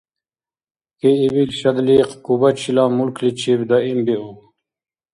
[0.99, 4.37] КӀиибил шадлихъ Кубачила мулкличиб даимбиуб.